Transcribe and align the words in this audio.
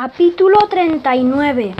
Capítulo 0.00 0.58
39 0.70 1.74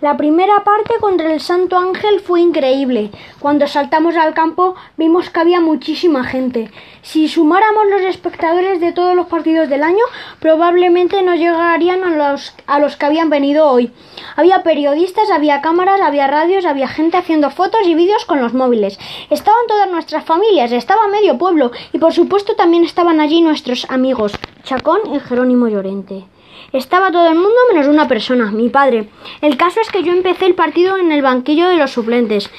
La 0.00 0.16
primera 0.16 0.64
parte 0.64 0.94
contra 0.98 1.30
el 1.30 1.42
Santo 1.42 1.76
Ángel 1.76 2.20
fue 2.20 2.40
increíble. 2.40 3.10
Cuando 3.38 3.66
saltamos 3.66 4.16
al 4.16 4.32
campo 4.32 4.76
vimos 4.96 5.28
que 5.28 5.40
había 5.40 5.60
muchísima 5.60 6.24
gente. 6.24 6.70
Si 7.02 7.28
sumáramos 7.28 7.84
los 7.90 8.00
espectadores 8.00 8.80
de 8.80 8.92
todos 8.92 9.14
los 9.14 9.26
partidos 9.26 9.68
del 9.68 9.82
año, 9.82 10.06
probablemente 10.40 11.22
no 11.22 11.34
llegarían 11.34 12.02
a 12.04 12.16
los, 12.16 12.54
a 12.66 12.78
los 12.78 12.96
que 12.96 13.04
habían 13.04 13.28
venido 13.28 13.68
hoy. 13.68 13.92
Había 14.36 14.62
periodistas, 14.62 15.30
había 15.30 15.60
cámaras, 15.60 16.00
había 16.00 16.26
radios, 16.26 16.64
había 16.64 16.88
gente 16.88 17.18
haciendo 17.18 17.50
fotos 17.50 17.82
y 17.86 17.94
vídeos 17.94 18.24
con 18.24 18.40
los 18.40 18.54
móviles. 18.54 18.98
Estaban 19.28 19.66
todas 19.68 19.90
nuestras 19.90 20.24
familias, 20.24 20.72
estaba 20.72 21.08
medio 21.08 21.36
pueblo 21.36 21.72
y 21.92 21.98
por 21.98 22.14
supuesto 22.14 22.56
también 22.56 22.84
estaban 22.84 23.20
allí 23.20 23.42
nuestros 23.42 23.84
amigos, 23.90 24.32
Chacón 24.64 25.00
y 25.14 25.20
Jerónimo 25.20 25.68
Llorente. 25.68 26.24
Estaba 26.72 27.12
todo 27.12 27.28
el 27.28 27.34
mundo 27.34 27.54
menos 27.70 27.86
una 27.86 28.08
persona, 28.08 28.50
mi 28.50 28.70
padre. 28.70 29.10
El 29.42 29.58
caso 29.58 29.80
es 29.80 29.90
que 29.90 30.02
yo 30.02 30.12
empecé 30.12 30.46
el 30.46 30.54
partido 30.54 30.96
en 30.96 31.12
el 31.12 31.20
banquillo 31.20 31.68
de 31.68 31.76
los 31.76 31.90
suplentes. 31.90 32.50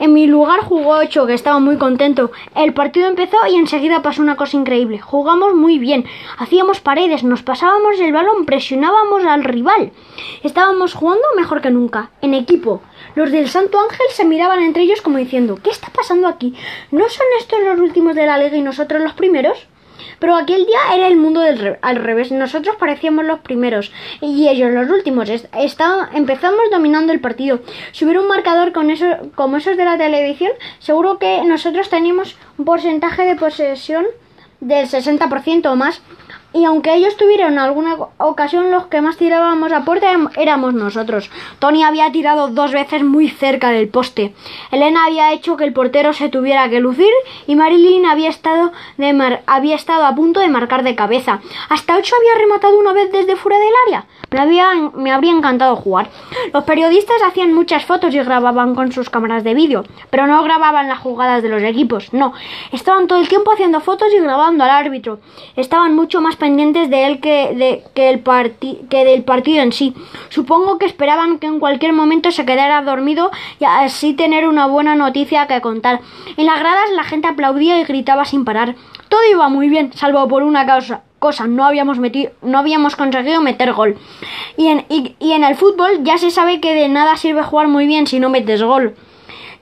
En 0.00 0.12
mi 0.12 0.26
lugar 0.26 0.60
jugó 0.60 0.96
Ocho, 0.96 1.24
que 1.26 1.34
estaba 1.34 1.60
muy 1.60 1.76
contento. 1.78 2.32
El 2.56 2.74
partido 2.74 3.06
empezó 3.06 3.36
y 3.48 3.54
enseguida 3.54 4.02
pasó 4.02 4.22
una 4.22 4.34
cosa 4.34 4.56
increíble. 4.56 4.98
Jugamos 4.98 5.54
muy 5.54 5.78
bien, 5.78 6.04
hacíamos 6.36 6.80
paredes, 6.80 7.22
nos 7.22 7.42
pasábamos 7.42 8.00
el 8.00 8.12
balón, 8.12 8.44
presionábamos 8.44 9.24
al 9.24 9.44
rival. 9.44 9.92
Estábamos 10.42 10.94
jugando 10.94 11.24
mejor 11.36 11.60
que 11.60 11.70
nunca, 11.70 12.10
en 12.22 12.34
equipo. 12.34 12.82
Los 13.14 13.30
del 13.30 13.48
Santo 13.48 13.78
Ángel 13.78 14.06
se 14.10 14.24
miraban 14.24 14.60
entre 14.60 14.82
ellos 14.82 15.00
como 15.00 15.18
diciendo, 15.18 15.58
¿qué 15.62 15.70
está 15.70 15.88
pasando 15.94 16.26
aquí? 16.26 16.54
¿No 16.90 17.08
son 17.08 17.26
estos 17.38 17.60
los 17.62 17.78
últimos 17.78 18.16
de 18.16 18.26
la 18.26 18.38
liga 18.38 18.56
y 18.56 18.62
nosotros 18.62 19.00
los 19.00 19.12
primeros? 19.12 19.68
Pero 20.18 20.36
aquel 20.36 20.66
día 20.66 20.94
era 20.94 21.08
el 21.08 21.16
mundo 21.16 21.40
del 21.40 21.58
re 21.58 21.78
al 21.82 21.96
revés. 21.96 22.32
Nosotros 22.32 22.76
parecíamos 22.76 23.24
los 23.24 23.40
primeros 23.40 23.92
y 24.20 24.48
ellos 24.48 24.70
los 24.72 24.90
últimos. 24.90 25.28
Empezamos 26.12 26.60
dominando 26.70 27.12
el 27.12 27.20
partido. 27.20 27.60
Si 27.92 28.04
hubiera 28.04 28.20
un 28.20 28.28
marcador 28.28 28.72
con 28.72 28.90
eso, 28.90 29.06
como 29.34 29.56
esos 29.56 29.76
de 29.76 29.84
la 29.84 29.98
televisión, 29.98 30.52
seguro 30.78 31.18
que 31.18 31.42
nosotros 31.44 31.88
teníamos 31.88 32.36
un 32.58 32.64
porcentaje 32.64 33.24
de 33.24 33.36
posesión 33.36 34.04
del 34.60 34.88
60% 34.88 35.66
o 35.66 35.76
más. 35.76 36.00
Y 36.54 36.64
aunque 36.64 36.94
ellos 36.94 37.16
tuvieron 37.16 37.58
alguna 37.58 37.96
ocasión, 38.18 38.70
los 38.70 38.86
que 38.86 39.00
más 39.00 39.16
tirábamos 39.16 39.72
a 39.72 39.84
puerta 39.84 40.08
éramos 40.36 40.74
nosotros. 40.74 41.30
Tony 41.58 41.82
había 41.82 42.12
tirado 42.12 42.48
dos 42.48 42.72
veces 42.72 43.02
muy 43.02 43.28
cerca 43.28 43.70
del 43.70 43.88
poste. 43.88 44.34
Elena 44.70 45.06
había 45.06 45.32
hecho 45.32 45.56
que 45.56 45.64
el 45.64 45.72
portero 45.72 46.12
se 46.12 46.28
tuviera 46.28 46.68
que 46.68 46.80
lucir 46.80 47.12
y 47.46 47.56
Marilyn 47.56 48.06
había 48.06 48.28
estado, 48.28 48.72
de 48.98 49.12
mar 49.12 49.42
había 49.46 49.76
estado 49.76 50.04
a 50.04 50.14
punto 50.14 50.40
de 50.40 50.48
marcar 50.48 50.82
de 50.82 50.94
cabeza. 50.94 51.40
Hasta 51.68 51.96
ocho 51.96 52.14
había 52.18 52.42
rematado 52.42 52.78
una 52.78 52.92
vez 52.92 53.10
desde 53.10 53.36
fuera 53.36 53.58
del 53.58 53.72
área. 53.86 54.06
Me, 54.30 54.40
había, 54.40 54.72
me 54.94 55.12
habría 55.12 55.32
encantado 55.32 55.76
jugar. 55.76 56.08
Los 56.52 56.64
periodistas 56.64 57.22
hacían 57.22 57.52
muchas 57.52 57.84
fotos 57.84 58.14
y 58.14 58.18
grababan 58.18 58.74
con 58.74 58.92
sus 58.92 59.10
cámaras 59.10 59.44
de 59.44 59.54
vídeo, 59.54 59.84
pero 60.10 60.26
no 60.26 60.42
grababan 60.42 60.88
las 60.88 60.98
jugadas 60.98 61.42
de 61.42 61.48
los 61.48 61.62
equipos, 61.62 62.12
no. 62.12 62.32
Estaban 62.72 63.06
todo 63.06 63.20
el 63.20 63.28
tiempo 63.28 63.52
haciendo 63.52 63.80
fotos 63.80 64.08
y 64.14 64.20
grabando 64.20 64.64
al 64.64 64.70
árbitro. 64.70 65.20
Estaban 65.56 65.94
mucho 65.94 66.20
más 66.20 66.36
pendientes 66.42 66.90
de 66.90 67.06
él 67.06 67.20
que, 67.20 67.54
de, 67.54 67.84
que, 67.94 68.10
el 68.10 68.20
que 68.88 69.04
del 69.04 69.22
partido 69.22 69.62
en 69.62 69.70
sí. 69.70 69.94
Supongo 70.28 70.76
que 70.76 70.86
esperaban 70.86 71.38
que 71.38 71.46
en 71.46 71.60
cualquier 71.60 71.92
momento 71.92 72.32
se 72.32 72.44
quedara 72.44 72.82
dormido 72.82 73.30
y 73.60 73.64
así 73.64 74.12
tener 74.14 74.48
una 74.48 74.66
buena 74.66 74.96
noticia 74.96 75.46
que 75.46 75.60
contar. 75.60 76.00
En 76.36 76.46
las 76.46 76.58
gradas 76.58 76.90
la 76.96 77.04
gente 77.04 77.28
aplaudía 77.28 77.78
y 77.78 77.84
gritaba 77.84 78.24
sin 78.24 78.44
parar. 78.44 78.74
Todo 79.08 79.20
iba 79.30 79.48
muy 79.48 79.68
bien, 79.68 79.92
salvo 79.92 80.26
por 80.26 80.42
una 80.42 80.66
causa 80.66 81.02
cosa, 81.20 81.46
no 81.46 81.64
habíamos 81.64 82.00
metido, 82.00 82.32
no 82.42 82.58
habíamos 82.58 82.96
conseguido 82.96 83.40
meter 83.40 83.72
gol. 83.72 83.96
Y 84.56 84.66
en, 84.66 84.84
y 84.88 85.30
en 85.30 85.44
el 85.44 85.54
fútbol 85.54 86.02
ya 86.02 86.18
se 86.18 86.32
sabe 86.32 86.60
que 86.60 86.74
de 86.74 86.88
nada 86.88 87.16
sirve 87.16 87.44
jugar 87.44 87.68
muy 87.68 87.86
bien 87.86 88.08
si 88.08 88.18
no 88.18 88.30
metes 88.30 88.64
gol. 88.64 88.96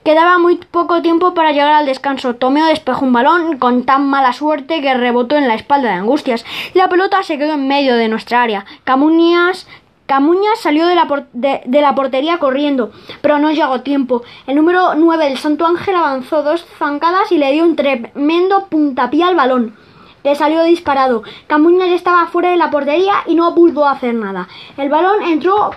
Quedaba 0.03 0.39
muy 0.39 0.55
poco 0.55 1.03
tiempo 1.03 1.35
para 1.35 1.51
llegar 1.51 1.73
al 1.73 1.85
descanso. 1.85 2.35
Tomeo 2.35 2.65
despejó 2.65 3.05
un 3.05 3.13
balón 3.13 3.59
con 3.59 3.83
tan 3.83 4.07
mala 4.07 4.33
suerte 4.33 4.81
que 4.81 4.95
rebotó 4.95 5.37
en 5.37 5.47
la 5.47 5.53
espalda 5.53 5.89
de 5.89 5.95
Angustias 5.95 6.43
la 6.73 6.89
pelota 6.89 7.21
se 7.21 7.37
quedó 7.37 7.53
en 7.53 7.67
medio 7.67 7.95
de 7.95 8.07
nuestra 8.07 8.41
área. 8.41 8.65
Camuñas, 8.83 9.67
Camuñas 10.07 10.59
salió 10.59 10.87
de 10.87 10.95
la, 10.95 11.27
de 11.33 11.81
la, 11.81 11.93
portería 11.93 12.39
corriendo, 12.39 12.91
pero 13.21 13.37
no 13.37 13.51
llegó 13.51 13.81
tiempo. 13.81 14.23
El 14.47 14.55
número 14.55 14.95
9 14.95 15.25
del 15.25 15.37
Santo 15.37 15.67
Ángel 15.67 15.95
avanzó 15.95 16.41
dos 16.41 16.65
zancadas 16.79 17.31
y 17.31 17.37
le 17.37 17.51
dio 17.51 17.63
un 17.63 17.75
tremendo 17.75 18.67
puntapié 18.67 19.23
al 19.23 19.35
balón 19.35 19.75
le 20.23 20.35
salió 20.35 20.63
disparado. 20.63 21.23
Camuñas 21.47 21.89
estaba 21.89 22.27
fuera 22.27 22.51
de 22.51 22.57
la 22.57 22.69
portería 22.69 23.13
y 23.25 23.35
no 23.35 23.55
pudo 23.55 23.87
hacer 23.87 24.13
nada. 24.13 24.47
El 24.77 24.89
balón 24.89 25.23
entró 25.23 25.71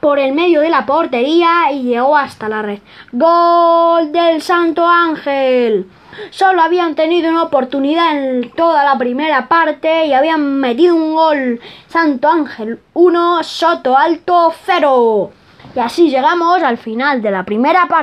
por 0.00 0.18
el 0.18 0.32
medio 0.32 0.60
de 0.60 0.70
la 0.70 0.86
portería 0.86 1.72
y 1.72 1.82
llegó 1.82 2.16
hasta 2.16 2.48
la 2.48 2.62
red. 2.62 2.80
¡Gol 3.12 4.12
del 4.12 4.42
Santo 4.42 4.86
Ángel! 4.86 5.86
Solo 6.30 6.62
habían 6.62 6.94
tenido 6.94 7.28
una 7.30 7.42
oportunidad 7.42 8.16
en 8.16 8.50
toda 8.50 8.84
la 8.84 8.96
primera 8.96 9.48
parte 9.48 10.06
y 10.06 10.12
habían 10.12 10.60
metido 10.60 10.94
un 10.94 11.14
gol. 11.14 11.60
Santo 11.88 12.28
Ángel 12.28 12.80
1, 12.94 13.42
Soto 13.42 13.96
Alto 13.96 14.52
0. 14.64 15.32
Y 15.74 15.80
así 15.80 16.08
llegamos 16.08 16.62
al 16.62 16.78
final 16.78 17.20
de 17.20 17.32
la 17.32 17.44
primera 17.44 17.86
parte. 17.88 18.02